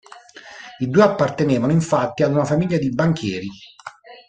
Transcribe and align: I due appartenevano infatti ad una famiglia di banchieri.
I 0.79 0.89
due 0.89 1.03
appartenevano 1.03 1.71
infatti 1.73 2.23
ad 2.23 2.31
una 2.31 2.43
famiglia 2.43 2.79
di 2.79 2.89
banchieri. 2.89 3.49